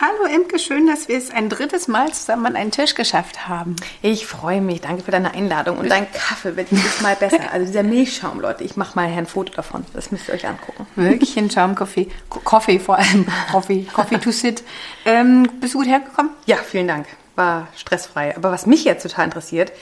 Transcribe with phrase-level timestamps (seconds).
[0.00, 3.74] Hallo Imke, schön, dass wir es ein drittes Mal zusammen an einen Tisch geschafft haben.
[4.00, 4.80] Ich freue mich.
[4.80, 5.76] Danke für deine Einladung.
[5.76, 7.52] Und dein Kaffee wird jedes Mal besser.
[7.52, 8.62] Also dieser Milchschaum, Leute.
[8.62, 9.84] Ich mache mal ein Foto davon.
[9.94, 10.86] Das müsst ihr euch angucken.
[10.94, 12.06] Wirklich ein Schaumkaffee.
[12.28, 13.26] Coffee vor allem.
[13.50, 14.62] Coffee, Coffee to sit.
[15.04, 16.30] Ähm, bist du gut hergekommen?
[16.46, 17.06] Ja, vielen Dank.
[17.34, 18.36] War stressfrei.
[18.36, 19.72] Aber was mich jetzt total interessiert,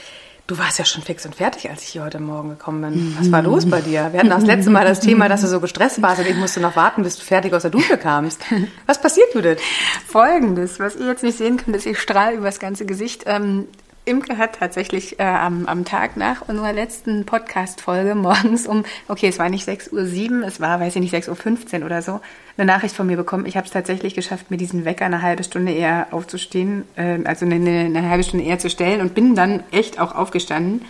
[0.47, 3.17] Du warst ja schon fix und fertig, als ich hier heute Morgen gekommen bin.
[3.19, 4.13] Was war los bei dir?
[4.13, 6.61] Wir hatten das letzte Mal das Thema, dass du so gestresst warst und ich musste
[6.61, 8.43] noch warten, bis du fertig aus der Dusche kamst.
[8.87, 9.59] Was passiert, Judith?
[10.07, 13.25] Folgendes, was ihr jetzt nicht sehen könnt, ist, ich strahle übers ganze Gesicht.
[13.27, 13.67] Ähm,
[14.05, 19.41] Imke hat tatsächlich äh, am, am Tag nach unserer letzten Podcast-Folge morgens um, okay, es
[19.41, 22.21] war nicht 6.07 Uhr, es war, weiß ich nicht, 6.15 Uhr oder so,
[22.57, 23.47] eine Nachricht von mir bekommen.
[23.47, 27.45] Ich habe es tatsächlich geschafft, mir diesen Wecker eine halbe Stunde eher aufzustehen, äh, also
[27.45, 30.83] eine, eine, halbe Stunde eher zu stellen und bin dann echt auch aufgestanden.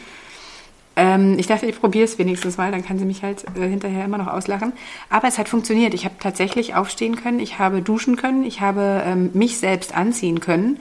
[0.95, 4.05] Ähm, ich dachte, ich probiere es wenigstens mal, dann kann sie mich halt äh, hinterher
[4.05, 4.73] immer noch auslachen.
[5.10, 5.93] Aber es hat funktioniert.
[5.93, 10.41] Ich habe tatsächlich aufstehen können, ich habe duschen können, ich habe ähm, mich selbst anziehen
[10.41, 10.79] können.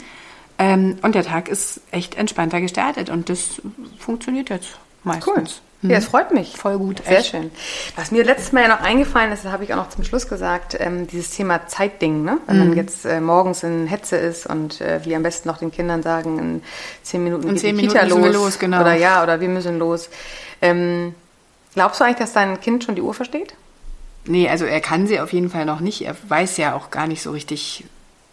[0.58, 3.62] Ähm, und der Tag ist echt entspannter gestartet und das
[4.00, 5.28] funktioniert jetzt meistens.
[5.28, 5.44] Cool.
[5.86, 5.92] Mhm.
[5.92, 6.58] Ja, es freut mich.
[6.58, 7.02] Voll gut.
[7.06, 7.32] Sehr echt.
[7.32, 7.52] schön.
[7.96, 10.28] Was mir letztes Mal ja noch eingefallen ist, das habe ich auch noch zum Schluss
[10.28, 12.24] gesagt, ähm, dieses Thema Zeitding.
[12.24, 12.38] Ne?
[12.48, 12.68] Wenn mhm.
[12.70, 16.04] man jetzt äh, morgens in Hetze ist und äh, wir am besten noch den Kindern
[16.04, 16.64] sagen, in
[17.04, 18.34] zehn Minuten in geht zehn die Kita Minuten los.
[18.34, 18.82] los genau.
[18.82, 20.10] Oder ja, oder wir müssen los.
[20.62, 21.16] Ähm,
[21.74, 23.54] glaubst du eigentlich, dass dein Kind schon die Uhr versteht?
[24.28, 26.02] Nee, also er kann sie auf jeden Fall noch nicht.
[26.02, 27.86] Er weiß ja auch gar nicht so richtig,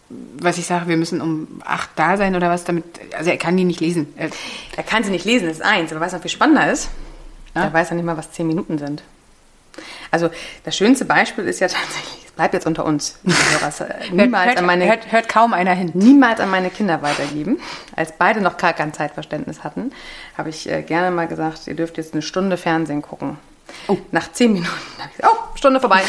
[0.09, 2.83] was ich sage, wir müssen um acht da sein oder was damit.
[3.15, 4.11] Also er kann die nicht lesen.
[4.17, 4.29] Er,
[4.75, 5.91] er kann sie nicht lesen, das ist eins.
[5.91, 6.89] Aber was noch viel spannender ist,
[7.55, 7.63] ja?
[7.63, 9.03] er weiß ja nicht mal, was zehn Minuten sind.
[10.11, 10.29] Also
[10.63, 14.85] das schönste Beispiel ist ja tatsächlich, es bleibt jetzt unter uns, niemals hört, an meine,
[14.85, 15.91] hört, hört, kaum einer hin.
[15.95, 17.59] Niemals an meine Kinder weitergeben.
[17.95, 19.91] Als beide noch gar kein Zeitverständnis hatten,
[20.37, 23.37] habe ich äh, gerne mal gesagt, ihr dürft jetzt eine Stunde Fernsehen gucken.
[23.87, 23.97] Oh.
[24.11, 26.01] Nach zehn Minuten habe ich gesagt, oh, Stunde vorbei.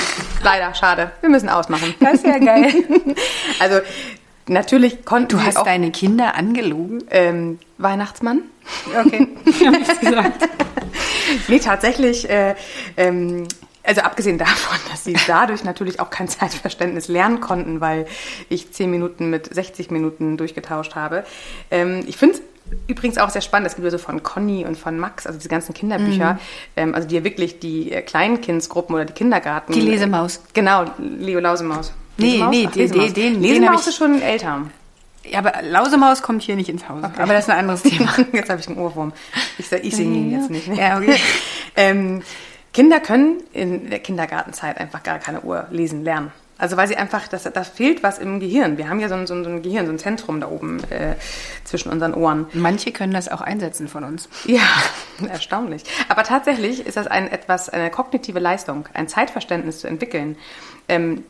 [0.43, 1.13] Leider, schade.
[1.21, 1.95] Wir müssen ausmachen.
[2.01, 2.73] Das ist ja geil.
[3.59, 3.81] also
[4.47, 7.05] natürlich konnten Du hast deine Kinder angelogen?
[7.11, 8.43] Ähm, Weihnachtsmann.
[8.99, 9.29] Okay,
[9.65, 10.49] habe ich gesagt.
[11.49, 12.55] nee, tatsächlich, äh,
[12.97, 13.47] ähm,
[13.83, 18.07] also abgesehen davon, dass sie dadurch natürlich auch kein Zeitverständnis lernen konnten, weil
[18.49, 21.25] ich zehn Minuten mit 60 Minuten durchgetauscht habe.
[21.71, 22.43] Ähm, ich finde es
[22.87, 23.67] übrigens auch sehr spannend.
[23.67, 26.39] Es gibt also von Conny und von Max, also diese ganzen Kinderbücher, mhm.
[26.77, 29.73] ähm, also die ja wirklich die äh, Kleinkindsgruppen oder die Kindergarten.
[29.73, 30.43] Die Lesemaus.
[30.55, 31.93] Genau, Leo Lausemaus.
[32.17, 32.51] Nee, Lesemaus?
[32.51, 33.13] nee, Ach, Lesemaus.
[33.13, 34.63] den, den, Lesemaus den ist schon älter.
[35.31, 37.03] Ja, aber Lausemaus kommt hier nicht ins Haus.
[37.03, 37.23] Okay.
[37.23, 38.15] Aber das ist ein anderes Thema.
[38.33, 39.13] jetzt habe ich einen Ohrwurm.
[39.59, 40.69] Ich, ich singe ihn jetzt nicht.
[40.69, 40.77] Ne?
[40.77, 41.17] Ja, okay.
[41.77, 42.23] ähm,
[42.73, 46.33] Kinder können in der Kindergartenzeit einfach gar keine Uhr lesen lernen.
[46.57, 48.79] Also weil sie einfach, das, da fehlt was im Gehirn.
[48.79, 51.17] Wir haben ja so ein, so ein Gehirn, so ein Zentrum da oben äh,
[51.65, 52.47] zwischen unseren Ohren.
[52.53, 54.29] Manche können das auch einsetzen von uns.
[54.45, 54.63] Ja,
[55.29, 55.83] erstaunlich.
[56.09, 60.37] Aber tatsächlich ist das ein, etwas, eine kognitive Leistung, ein Zeitverständnis zu entwickeln.
[60.89, 61.25] Ähm,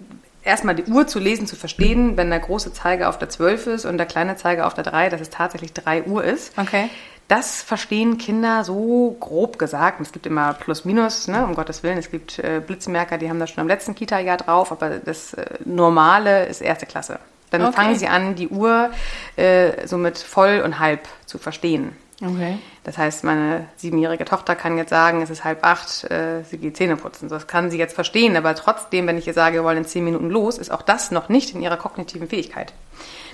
[0.45, 3.85] erstmal die Uhr zu lesen, zu verstehen, wenn der große Zeiger auf der 12 ist
[3.85, 6.57] und der kleine Zeiger auf der 3, dass es tatsächlich 3 Uhr ist.
[6.59, 6.91] Okay.
[7.27, 10.01] Das verstehen Kinder so grob gesagt.
[10.01, 11.97] Es gibt immer Plus, Minus, ne, um Gottes Willen.
[11.97, 15.47] Es gibt äh, Blitzmerker, die haben das schon am letzten Kita-Jahr drauf, aber das äh,
[15.65, 17.19] Normale ist erste Klasse.
[17.51, 17.73] Dann okay.
[17.73, 18.91] fangen sie an, die Uhr
[19.37, 21.97] äh, so mit voll und halb zu verstehen.
[22.25, 22.59] Okay.
[22.85, 26.77] Das heißt, meine siebenjährige Tochter kann jetzt sagen, es ist halb acht, äh, sie geht
[26.77, 27.29] Zähne putzen.
[27.29, 30.05] Das kann sie jetzt verstehen, aber trotzdem, wenn ich ihr sage, wir wollen in zehn
[30.05, 32.73] Minuten los, ist auch das noch nicht in ihrer kognitiven Fähigkeit.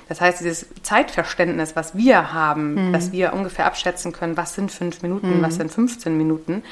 [0.08, 2.92] Das heißt, dieses Zeitverständnis, was wir haben, mhm.
[2.92, 5.42] dass wir ungefähr abschätzen können, was sind fünf Minuten, mhm.
[5.42, 6.64] was sind 15 Minuten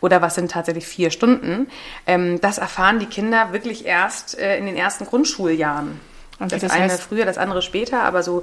[0.00, 1.66] oder was sind tatsächlich vier Stunden,
[2.06, 5.98] ähm, das erfahren die Kinder wirklich erst äh, in den ersten Grundschuljahren.
[6.40, 8.42] Okay, das, das eine heißt, früher, das andere später, aber so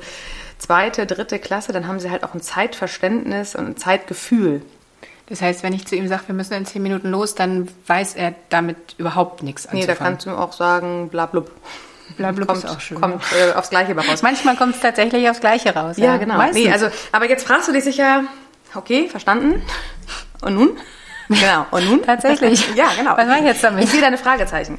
[0.57, 4.62] zweite, dritte Klasse, dann haben sie halt auch ein Zeitverständnis und ein Zeitgefühl.
[5.28, 8.16] Das heißt, wenn ich zu ihm sage, wir müssen in zehn Minuten los, dann weiß
[8.16, 9.88] er damit überhaupt nichts anzufangen.
[9.88, 11.52] Nee, da kannst du auch sagen, blablub.
[12.18, 13.00] Blablub kommt, ist auch schön.
[13.00, 14.22] Kommt äh, aufs Gleiche raus.
[14.22, 15.97] Manchmal kommt es tatsächlich aufs Gleiche raus.
[15.97, 16.35] Ja, ja genau.
[16.35, 16.66] Meistens.
[16.66, 18.25] Nee, also, aber jetzt fragst du dich sicher,
[18.75, 19.62] okay, verstanden.
[20.41, 20.78] Und nun?
[21.39, 21.65] Genau.
[21.71, 22.01] Und nun?
[22.05, 22.67] Tatsächlich.
[22.75, 23.15] ja, genau.
[23.15, 23.83] Was mache ich jetzt damit?
[23.83, 24.77] Ich sehe deine Fragezeichen.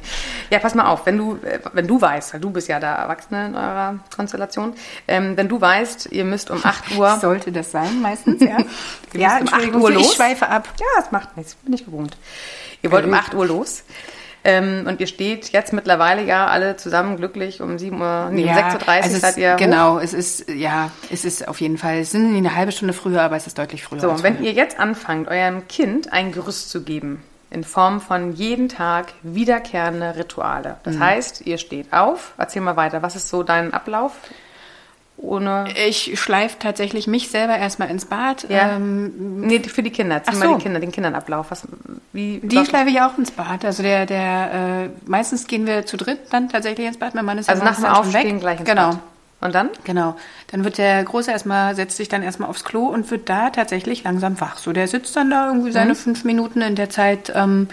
[0.49, 2.91] Ja, pass mal auf, wenn du, äh, wenn du weißt, weil du bist ja der
[2.91, 4.73] Erwachsene in eurer Konstellation,
[5.07, 7.17] ähm, wenn du weißt, ihr müsst um 8 Uhr.
[7.21, 8.57] Sollte das sein, meistens, ja.
[9.13, 10.11] ja, um 8 Uhr los.
[10.11, 10.67] Ich schweife ab.
[10.79, 12.15] Ja, das macht nichts, bin ich gewohnt.
[12.81, 13.83] Ihr wollt um 8 Uhr los.
[14.45, 18.73] Ähm, und ihr steht jetzt mittlerweile ja alle zusammen glücklich um 7 Uhr, nee, ja,
[18.73, 19.55] um 6.30 Uhr also seid ihr.
[19.55, 23.21] Genau, es ist, ja, es ist auf jeden Fall, es sind eine halbe Stunde früher,
[23.21, 24.01] aber es ist deutlich früher.
[24.01, 27.23] So, und wenn ihr jetzt anfangt, eurem Kind ein Gerüst zu geben,
[27.53, 30.77] in Form von jeden Tag wiederkehrende Rituale.
[30.83, 30.99] Das mhm.
[30.99, 34.13] heißt, ihr steht auf, erzähl mal weiter, was ist so dein Ablauf?
[35.17, 35.65] Ohne.
[35.87, 38.45] Ich schleife tatsächlich mich selber erstmal ins Bad.
[38.49, 38.73] Ja.
[38.75, 40.23] Ähm, Nee, für die Kinder.
[40.23, 40.55] Zieh Ach mal so.
[40.57, 41.51] die Kinder, den Kindernablauf.
[41.51, 41.67] Was,
[42.11, 43.63] wie, die schleife ich auch ins Bad.
[43.65, 44.51] Also der, der,
[44.85, 47.15] äh, meistens gehen wir zu dritt dann tatsächlich ins Bad.
[47.15, 48.39] Mein Mann ist Also nach dem Aufstehen weg.
[48.41, 48.89] gleich ins genau.
[48.91, 48.99] Bad.
[49.41, 49.69] Und dann?
[49.83, 50.15] Genau.
[50.51, 54.03] Dann wird der Große erstmal, setzt sich dann erstmal aufs Klo und wird da tatsächlich
[54.05, 54.57] langsam wach.
[54.57, 55.73] So, der sitzt dann da irgendwie Mhm.
[55.73, 56.61] seine fünf Minuten.
[56.61, 57.67] In der Zeit ähm,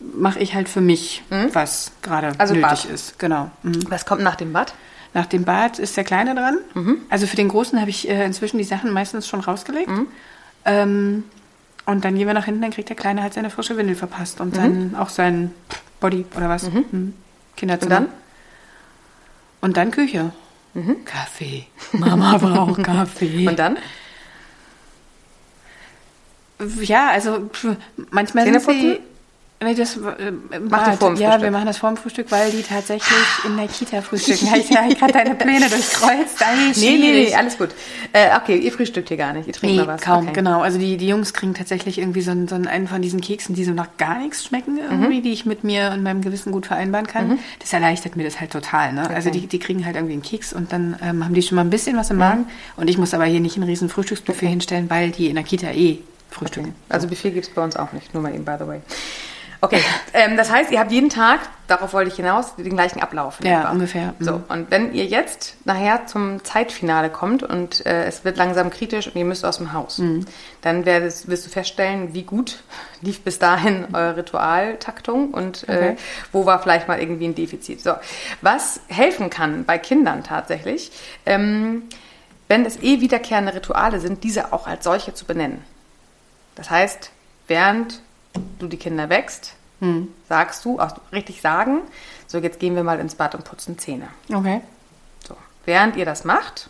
[0.00, 1.22] mache ich halt für mich,
[1.52, 2.34] was gerade Mhm.
[2.38, 2.84] Also nötig Bad.
[2.84, 3.18] ist.
[3.18, 3.50] Genau.
[3.62, 3.84] Mhm.
[3.90, 4.74] Was kommt nach dem Bad?
[5.14, 6.58] Nach dem Bad ist der Kleine dran.
[6.74, 6.98] Mhm.
[7.08, 9.88] Also für den Großen habe ich äh, inzwischen die Sachen meistens schon rausgelegt.
[9.88, 10.06] Mhm.
[10.64, 11.24] Ähm,
[11.86, 14.40] und dann gehen wir nach hinten, dann kriegt der Kleine halt seine frische Windel verpasst
[14.40, 14.56] und Mhm.
[14.92, 15.52] dann auch sein
[16.00, 16.64] Body oder was.
[16.70, 17.14] Mhm.
[17.56, 17.96] Kinderzimmer.
[17.98, 18.12] Und dann?
[19.60, 20.32] Und dann Küche.
[21.04, 21.66] Kaffee.
[21.92, 23.40] Mama braucht Kaffee.
[23.42, 23.48] Mhm.
[23.48, 23.78] Und dann?
[26.82, 27.76] Ja, also pf,
[28.10, 29.00] manchmal sind sie...
[29.60, 31.42] Nee, das, äh, im Macht vorm Ja, Frühstück?
[31.42, 34.48] wir machen das vorm Frühstück, weil die tatsächlich in der Kita frühstücken.
[34.50, 36.38] Habe ich ja gerade deine Pläne durchkreuzt.
[36.76, 37.70] Nee, nee, nee, alles gut.
[38.12, 39.48] Äh, okay, ihr frühstückt hier gar nicht.
[39.48, 40.00] Ihr trinkt Nee, mal was.
[40.00, 40.32] kaum, okay.
[40.32, 40.60] genau.
[40.60, 43.64] Also die, die Jungs kriegen tatsächlich irgendwie so einen, so einen von diesen Keksen, die
[43.64, 44.80] so nach gar nichts schmecken Mhm.
[45.02, 47.40] irgendwie, die ich mit mir und meinem Gewissen gut vereinbaren kann.
[47.58, 48.92] Das erleichtert mir das halt total.
[48.92, 49.10] Ne?
[49.10, 51.62] Also die, die kriegen halt irgendwie einen Keks und dann ähm, haben die schon mal
[51.62, 52.46] ein bisschen was im Magen.
[52.76, 55.72] Und ich muss aber hier nicht ein riesen Frühstücksbuffet hinstellen, weil die in der Kita
[55.72, 55.98] eh
[56.30, 56.74] frühstücken.
[56.88, 58.80] Also Buffet gibt es bei uns auch nicht, nur mal eben, by the way.
[59.60, 59.80] Okay,
[60.12, 63.38] ähm, das heißt, ihr habt jeden Tag, darauf wollte ich hinaus, den gleichen Ablauf.
[63.42, 63.70] Ja, etwa.
[63.72, 64.14] ungefähr.
[64.18, 64.24] Mhm.
[64.24, 69.08] So, und wenn ihr jetzt nachher zum Zeitfinale kommt und äh, es wird langsam kritisch
[69.08, 70.26] und ihr müsst aus dem Haus, Mhm.
[70.62, 72.62] dann werdest, wirst du feststellen, wie gut
[73.00, 75.96] lief bis dahin eure Ritualtaktung und äh, Okay.
[76.30, 77.80] wo war vielleicht mal irgendwie ein Defizit.
[77.82, 77.94] So,
[78.42, 80.92] was helfen kann bei Kindern tatsächlich,
[81.26, 81.82] ähm,
[82.46, 85.64] wenn es eh wiederkehrende Rituale sind, diese auch als solche zu benennen.
[86.54, 87.10] Das heißt,
[87.48, 88.00] während
[88.58, 90.08] du die Kinder wächst, Hm.
[90.28, 91.82] sagst du, auch richtig sagen,
[92.26, 94.08] so jetzt gehen wir mal ins Bad und putzen Zähne.
[94.34, 94.60] Okay.
[95.26, 95.36] So,
[95.66, 96.68] während ihr das macht,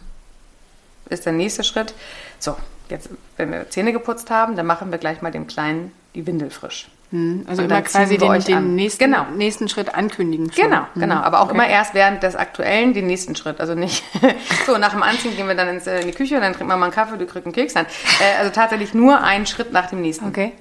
[1.08, 1.94] ist der nächste Schritt,
[2.38, 2.56] so,
[2.90, 6.50] jetzt, wenn wir Zähne geputzt haben, dann machen wir gleich mal dem Kleinen die Windel
[6.50, 6.88] frisch.
[7.10, 9.24] Hm, Also Und immer quasi den, euch den nächsten, Genau.
[9.34, 10.52] nächsten Schritt ankündigen.
[10.52, 10.64] Schon.
[10.64, 11.00] Genau, Mhm.
[11.00, 11.14] genau.
[11.16, 11.54] Aber auch Okay.
[11.54, 13.58] immer erst während des Aktuellen den nächsten Schritt.
[13.60, 14.04] Also nicht
[14.66, 16.76] so, nach dem Anziehen gehen wir dann ins, äh, in die Küche, dann trinken wir
[16.76, 17.86] mal einen Kaffee, du kriegst einen Keks dann.
[18.20, 20.26] Äh, also tatsächlich nur einen Schritt nach dem nächsten.
[20.28, 20.52] Okay.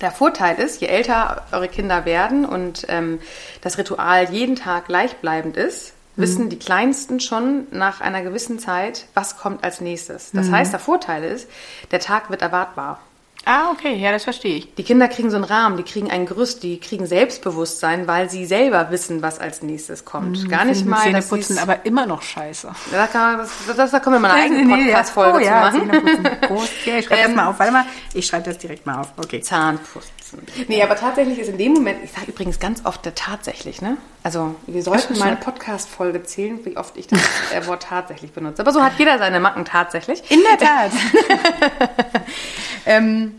[0.00, 3.18] Der Vorteil ist, je älter eure Kinder werden und ähm,
[3.62, 9.36] das Ritual jeden Tag gleichbleibend ist, wissen die Kleinsten schon nach einer gewissen Zeit, was
[9.36, 10.32] kommt als nächstes.
[10.32, 11.48] Das heißt, der Vorteil ist,
[11.90, 13.00] der Tag wird erwartbar.
[13.48, 14.74] Ah, okay, ja, das verstehe ich.
[14.74, 18.44] Die Kinder kriegen so einen Rahmen, die kriegen ein Gerüst, die kriegen Selbstbewusstsein, weil sie
[18.44, 20.48] selber wissen, was als nächstes kommt.
[20.50, 22.68] Gar nicht mal, Zähneputzen, aber immer noch scheiße.
[22.90, 24.84] da, kann, das, das, da können wir mal eine eigene Nee.
[24.86, 26.28] Podcast-Folge oh, ja, zu machen.
[26.86, 27.58] Ja, ich schreibe das Ähm, mal auf.
[27.60, 27.84] Warte mal,
[28.14, 29.12] ich schreibe das direkt mal auf.
[29.16, 29.40] Okay.
[29.40, 30.10] Zahnputzen.
[30.66, 33.96] Nee, aber tatsächlich ist in dem Moment, ich sage übrigens ganz oft der tatsächlich, ne?
[34.24, 37.20] Also wir sollten mal eine Podcast-Folge zählen, wie oft ich das
[37.54, 38.60] äh, Wort tatsächlich benutze.
[38.60, 40.28] Aber so hat jeder seine Macken tatsächlich.
[40.32, 40.90] In der Tat.
[42.86, 43.34] Ähm,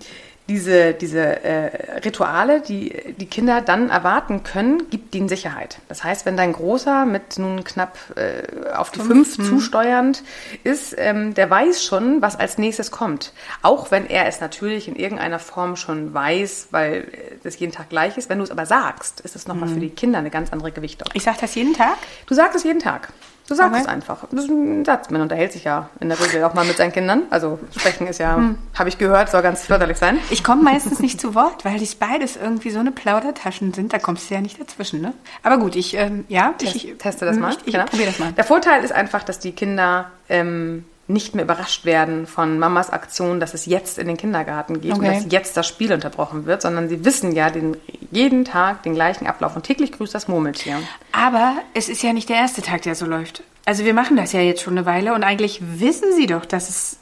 [0.50, 5.80] diese diese äh, Rituale, die die Kinder dann erwarten können, gibt ihnen Sicherheit.
[5.90, 10.24] Das heißt, wenn dein Großer mit nun knapp äh, auf die fünf zusteuernd
[10.64, 13.34] ist, ähm, der weiß schon, was als nächstes kommt.
[13.62, 17.90] Auch wenn er es natürlich in irgendeiner Form schon weiß, weil äh, das jeden Tag
[17.90, 18.30] gleich ist.
[18.30, 21.10] Wenn du es aber sagst, ist es nochmal für die Kinder eine ganz andere Gewichtung.
[21.14, 21.98] Ich sage das jeden Tag.
[22.26, 23.10] Du sagst es jeden Tag.
[23.48, 23.82] Du sagst Okay.
[23.82, 24.26] es einfach.
[24.30, 25.10] Das ist ein Satz.
[25.10, 27.24] Man unterhält sich ja in der Regel auch mal mit seinen Kindern.
[27.30, 28.58] Also sprechen ist ja, Hm.
[28.78, 30.20] habe ich gehört, soll ganz förderlich sein.
[30.30, 33.94] Ich komme meistens nicht zu Wort, weil dies beides irgendwie so eine Plaudertaschen sind.
[33.94, 35.14] Da kommst du ja nicht dazwischen, ne?
[35.44, 37.52] Aber gut, ich, ähm, ja, Test, ich teste das mal.
[37.54, 37.86] Ich, ich Genau.
[37.86, 38.32] probiere das mal.
[38.34, 43.40] Der Vorteil ist einfach, dass die Kinder ähm, nicht mehr überrascht werden von Mamas Aktion,
[43.40, 45.08] dass es jetzt in den Kindergarten geht Okay.
[45.08, 47.78] und dass jetzt das Spiel unterbrochen wird, sondern sie wissen ja den,
[48.12, 49.56] jeden Tag den gleichen Ablauf.
[49.56, 50.80] Und täglich grüßt das Murmeltier.
[51.14, 53.44] Aber es ist ja nicht der erste Tag, der so läuft.
[53.66, 56.70] Also wir machen das ja jetzt schon eine Weile und eigentlich wissen sie doch, dass
[56.70, 56.98] es...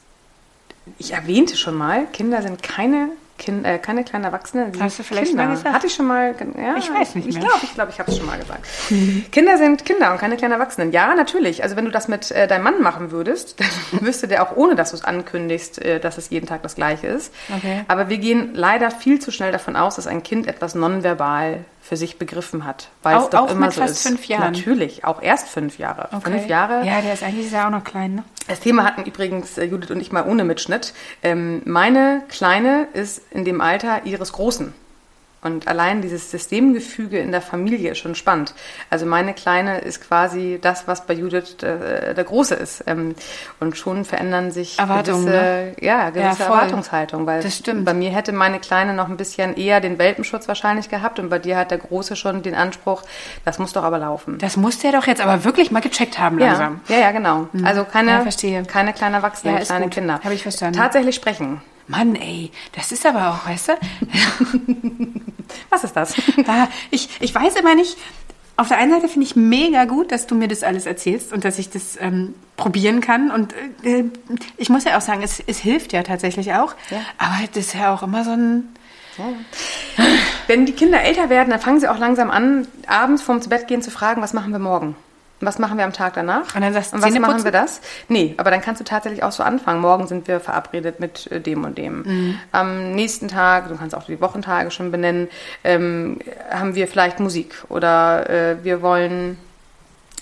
[0.98, 3.08] Ich erwähnte schon mal, Kinder sind keine,
[3.38, 4.70] kind, äh, keine kleinen Erwachsene.
[4.74, 5.44] sie Hast du vielleicht Kinder.
[5.46, 5.74] mal gesagt?
[5.74, 6.34] Hatte ich schon mal.
[6.56, 7.44] Ja, Ich weiß nicht Ich mehr.
[7.44, 8.66] glaube, ich, glaub, ich habe es schon mal gesagt.
[9.32, 10.92] Kinder sind Kinder und keine kleinen Erwachsenen.
[10.92, 11.62] Ja, natürlich.
[11.62, 13.60] Also wenn du das mit äh, deinem Mann machen würdest,
[13.92, 16.74] dann wüsste der auch, ohne dass du es ankündigst, äh, dass es jeden Tag das
[16.74, 17.32] Gleiche ist.
[17.56, 17.84] Okay.
[17.88, 21.96] Aber wir gehen leider viel zu schnell davon aus, dass ein Kind etwas nonverbal für
[21.96, 22.88] sich begriffen hat.
[23.02, 24.02] Weil es Auch- doch auch immer mit so fast ist.
[24.02, 24.52] fünf Jahren?
[24.52, 26.08] Natürlich, auch erst fünf Jahre.
[26.22, 26.84] Fünf Jahre.
[26.86, 28.24] Ja, der ist eigentlich ist ja auch noch klein, ne?
[28.48, 30.92] Das Thema hatten übrigens äh, Judith und ich mal ohne Mitschnitt.
[31.22, 34.74] Ähm, meine Kleine ist in dem Alter ihres Großen.
[35.46, 38.52] Und allein dieses Systemgefüge in der Familie ist schon spannend.
[38.90, 42.82] Also meine Kleine ist quasi das, was bei Judith äh, der Große ist.
[42.88, 43.14] Ähm,
[43.60, 45.72] und schon verändern sich Erwartungen, gewisse, ne?
[45.80, 46.46] ja, gewisse Ja.
[46.46, 47.26] Erwartungshaltung.
[47.26, 47.84] Weil Das stimmt.
[47.84, 51.38] bei mir hätte meine Kleine noch ein bisschen eher den Welpenschutz wahrscheinlich gehabt und bei
[51.38, 53.02] dir hat der Große schon den Anspruch,
[53.44, 54.38] das muss doch aber laufen.
[54.38, 56.80] Das muss der doch jetzt aber wirklich mal gecheckt haben langsam.
[56.88, 57.48] Ja, ja, ja, genau.
[57.62, 59.94] Also keine, Ja, keine kleinen Erwachsene, Ja, ist kleine gut.
[59.94, 60.20] Kinder.
[60.24, 60.76] Hab ich verstanden.
[60.76, 61.62] Tatsächlich sprechen.
[61.88, 63.72] Mann, ey, das ist aber auch, weißt du?
[65.70, 66.14] Was ist das?
[66.46, 67.96] Ah, ich, ich weiß immer nicht.
[68.56, 71.44] Auf der einen Seite finde ich mega gut, dass du mir das alles erzählst und
[71.44, 73.30] dass ich das ähm, probieren kann.
[73.30, 73.52] Und
[73.84, 74.04] äh,
[74.56, 76.74] ich muss ja auch sagen, es, es hilft ja tatsächlich auch.
[76.90, 77.00] Ja.
[77.18, 78.68] Aber das ist ja auch immer so ein.
[80.46, 83.66] Wenn die Kinder älter werden, dann fangen sie auch langsam an, abends vorm zu Bett
[83.66, 84.94] gehen zu fragen, was machen wir morgen?
[85.40, 86.54] Was machen wir am Tag danach?
[86.54, 87.44] Und dann sagst du, Und was Zähne machen putzen?
[87.44, 87.80] wir das?
[88.08, 89.80] Nee, aber dann kannst du tatsächlich auch so anfangen.
[89.80, 92.02] Morgen sind wir verabredet mit äh, dem und dem.
[92.02, 92.38] Mhm.
[92.52, 95.28] Am nächsten Tag, du kannst auch die Wochentage schon benennen,
[95.62, 96.18] ähm,
[96.50, 99.38] haben wir vielleicht Musik oder äh, wir wollen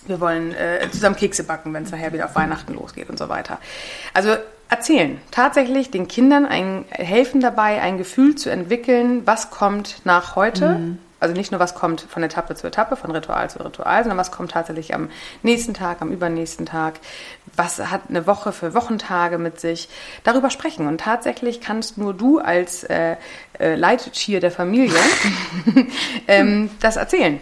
[0.07, 3.31] wir wollen äh, zusammen Kekse backen, wenn es nachher wieder auf Weihnachten losgeht und so
[3.31, 3.59] weiter.
[4.13, 4.37] Also
[4.69, 10.97] erzählen, tatsächlich den Kindern ein, helfen dabei, ein Gefühl zu entwickeln, was kommt nach heute.
[11.25, 14.31] Also nicht nur, was kommt von Etappe zu Etappe, von Ritual zu Ritual, sondern was
[14.31, 15.09] kommt tatsächlich am
[15.43, 17.01] nächsten Tag, am übernächsten Tag.
[17.57, 19.89] Was hat eine Woche für Wochentage mit sich?
[20.23, 20.87] Darüber sprechen.
[20.87, 23.17] Und tatsächlich kannst nur du als äh,
[23.59, 24.99] äh, Leittier der Familie
[26.29, 27.41] ähm, das erzählen.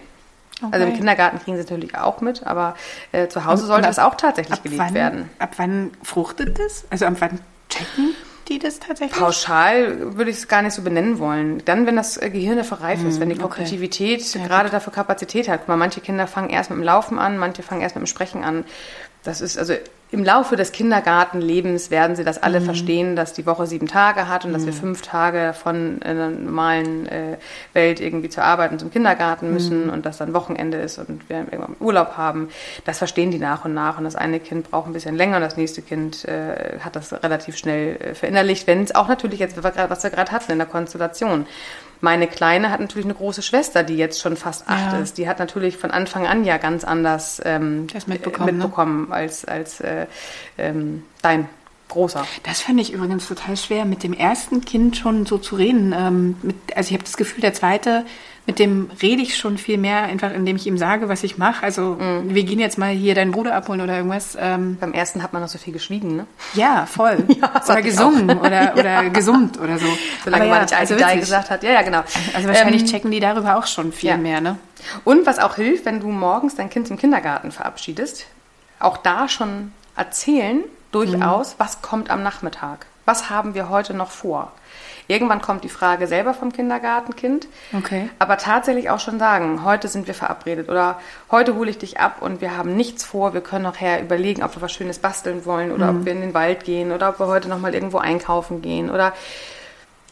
[0.71, 0.99] Also im Okay.
[0.99, 2.77] Kindergarten kriegen sie natürlich auch mit, aber
[3.11, 5.31] äh, zu Hause sollte ab- das auch tatsächlich Ab gelebt wann, werden.
[5.41, 6.85] ab wann fruchtet das?
[6.89, 8.15] Also ab wann checken
[8.49, 9.19] die das tatsächlich?
[9.19, 11.63] Pauschal würde ich es gar nicht so benennen wollen.
[11.65, 13.57] Dann, wenn das äh, Gehirn dafür reif ist, wenn die Hm, okay.
[13.63, 15.61] Kognitivität Ja, gerade dafür Kapazität hat.
[15.61, 18.07] Guck mal, manche Kinder fangen erst mit dem Laufen an, manche fangen erst mit dem
[18.07, 18.65] Sprechen an.
[19.23, 19.75] Das ist also
[20.13, 22.65] im Laufe des Kindergartenlebens werden sie das alle Mhm.
[22.67, 26.29] verstehen, dass die Woche sieben Tage hat und dass wir fünf Tage davon in der
[26.29, 27.39] normalen äh,
[27.73, 29.53] Welt irgendwie zur Arbeit und zum Kindergarten Mhm.
[29.55, 32.51] müssen und dass dann Wochenende ist und wir irgendwann Urlaub haben.
[32.85, 35.43] Das verstehen die nach und nach und das eine Kind braucht ein bisschen länger und
[35.43, 39.57] das nächste Kind äh, hat das relativ schnell äh, verinnerlicht, wenn es auch natürlich jetzt,
[39.63, 41.47] was wir gerade hatten in der Konstellation.
[42.05, 44.99] Meine Kleine hat natürlich eine große Schwester, die jetzt schon fast acht Ja.
[44.99, 45.19] ist.
[45.19, 48.59] Die hat natürlich von Anfang an ja ganz anders ähm, Das mitbekommen, äh, ne?
[48.59, 50.07] mitbekommen als, als äh,
[50.59, 51.49] ähm, dein
[51.89, 52.27] Großer.
[52.43, 55.95] Das fand ich übrigens total schwer, mit dem ersten Kind schon so zu reden.
[55.97, 58.05] Ähm, mit, also ich habe das Gefühl, der zweite,
[58.47, 61.63] mit dem rede ich schon viel mehr, einfach indem ich ihm sage, was ich mache.
[61.63, 62.35] Also Mhm.
[62.35, 64.37] wir gehen jetzt mal hier deinen Bruder abholen oder irgendwas.
[64.41, 66.27] Ähm, Beim ersten hat man noch so viel geschwiegen, ne?
[66.55, 67.19] ja, voll.
[67.55, 69.87] das oder gesungen oder, oder gesummt oder so.
[70.25, 71.21] Solange Aber man ja, nicht also witzig.
[71.21, 71.63] gesagt hat.
[71.63, 72.03] Ja, ja, genau.
[72.35, 74.17] Also wahrscheinlich Ähm, checken die darüber auch schon viel ja.
[74.17, 74.59] mehr, ne?
[75.05, 78.27] Und was auch hilft, wenn du morgens dein Kind zum Kindergarten verabschiedest,
[78.81, 82.87] auch da schon erzählen durchaus, was kommt am Nachmittag.
[83.05, 84.53] Was haben wir heute noch vor?
[85.09, 87.49] Irgendwann kommt die Frage selber vom Kindergartenkind.
[87.77, 88.09] Okay.
[88.19, 92.17] Aber tatsächlich auch schon sagen, heute sind wir verabredet oder heute hole ich dich ab
[92.21, 93.35] und wir haben nichts vor.
[93.35, 96.35] Wir können nachher überlegen, ob wir was Schönes basteln wollen oder ob wir in den
[96.35, 99.13] Wald gehen oder ob wir heute nochmal irgendwo einkaufen gehen oder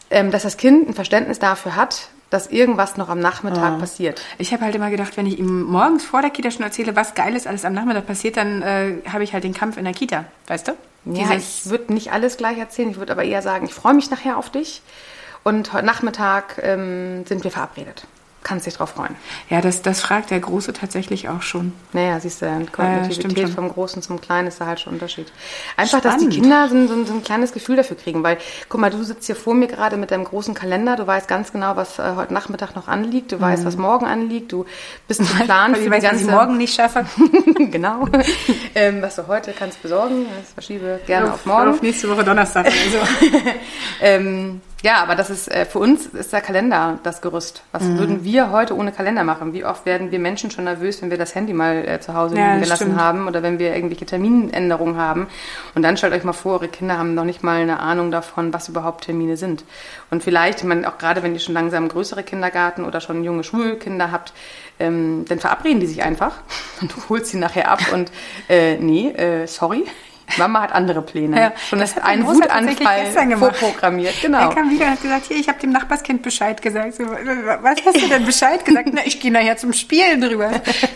[0.09, 4.21] ähm, dass das Kind ein Verständnis dafür hat, dass irgendwas noch am Nachmittag passiert.
[4.39, 7.13] Ich habe halt immer gedacht, wenn ich ihm morgens vor der Kita schon erzähle, was
[7.13, 10.25] Geiles alles am Nachmittag passiert, dann äh, habe ich halt den Kampf in der Kita,
[10.47, 10.71] weißt du?
[11.05, 12.89] Ja, Dieses- ich würde nicht alles gleich erzählen.
[12.89, 14.81] Ich würde aber eher sagen, ich freue mich nachher auf dich.
[15.43, 18.05] Und heute Nachmittag ähm, sind wir verabredet.
[18.43, 19.15] Kannst dich drauf freuen.
[19.51, 21.73] ja das, das fragt der Große tatsächlich auch schon.
[21.93, 23.53] Naja, siehst du, die stimmt Kognitivität schon.
[23.55, 25.31] vom Großen zum Kleinen ist da halt schon ein Unterschied.
[25.77, 26.33] Einfach, dass die Spannend.
[26.41, 28.23] Kinder so, ein- so, so ein kleines Gefühl dafür kriegen.
[28.23, 30.95] Weil, guck mal, du sitzt hier vor mir gerade mit deinem großen Kalender.
[30.95, 33.31] Du weißt ganz genau, was äh, heute Nachmittag noch anliegt.
[33.31, 34.51] Du weißt, was morgen anliegt.
[34.51, 34.65] Du
[35.07, 36.25] bist geplant Weil für die weiß, was ganze...
[36.25, 37.05] ich morgen nicht schaffe.
[37.69, 38.07] genau.
[38.73, 41.69] ähm, was du heute kannst besorgen, das verschiebe gerne auf morgen.
[41.69, 42.65] Auf nächste Woche Donnerstag.
[42.65, 42.97] Also.
[44.01, 47.61] Ähm, ja, aber das ist äh, für uns ist der Kalender das Gerüst.
[47.71, 47.97] Was Mhm.
[47.99, 49.53] würden wir heute ohne Kalender machen?
[49.53, 52.37] Wie oft werden wir Menschen schon nervös, wenn wir das Handy mal äh, zu Hause
[52.37, 52.99] Ja, gelassen stimmt.
[52.99, 55.27] haben oder wenn wir irgendwelche Terminänderungen haben?
[55.75, 58.53] Und dann stellt euch mal vor, eure Kinder haben noch nicht mal eine Ahnung davon,
[58.53, 59.63] was überhaupt Termine sind.
[60.09, 64.11] Und vielleicht, man, auch gerade wenn ihr schon langsam größere Kindergarten oder schon junge Schulkinder
[64.11, 64.33] habt,
[64.79, 66.33] ähm, dann verabreden die sich einfach
[66.81, 68.11] und du holst sie nachher ab und
[68.49, 69.85] äh, nee, äh, sorry.
[70.37, 71.39] Mama hat andere Pläne.
[71.39, 74.13] Ja, schon das ist hat mein ein Großer tatsächlich Wutanfall vorprogrammiert.
[74.21, 74.39] Genau.
[74.39, 76.95] Er kam wieder und hat gesagt, hier, ich habe dem Nachbarskind Bescheid gesagt.
[76.95, 78.89] So, was hast du denn Bescheid gesagt?
[78.93, 80.51] Na, ich gehe nachher zum Spielen drüber.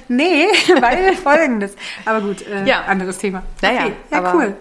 [0.08, 0.46] nee,
[0.82, 1.76] weil folgendes.
[2.06, 2.84] Aber gut, äh, Ja.
[2.86, 3.44] anderes Thema.
[3.62, 4.58] Naja, okay, ja, aber- cool.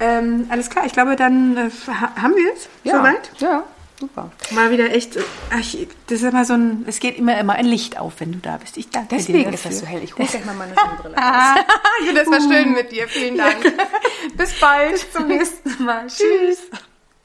[0.00, 3.30] Ähm, alles klar, ich glaube, dann äh, ha- haben wir es Ja, soweit.
[3.38, 3.62] ja,
[3.98, 4.30] super.
[4.52, 7.54] Mal wieder echt, äh, ach, ich- das ist immer so ein, es geht immer, immer
[7.54, 8.76] ein Licht auf, wenn du da bist.
[8.76, 10.02] Ich danke Deswegen dir ist das so hell.
[10.04, 11.64] Ich hole gleich mal meine Sonnenbrille raus.
[12.14, 13.08] Das war schön mit dir.
[13.08, 13.56] Vielen Dank.
[14.36, 14.92] Bis bald.
[14.92, 16.06] Bis zum nächsten Mal.
[16.06, 16.58] Tschüss.